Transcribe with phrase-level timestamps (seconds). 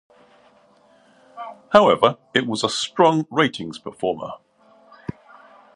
[1.73, 4.31] However it was a strong ratings performer.